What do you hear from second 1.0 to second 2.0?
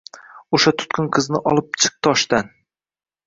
qizni olib chiq